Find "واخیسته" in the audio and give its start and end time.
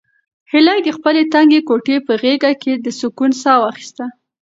3.61-4.05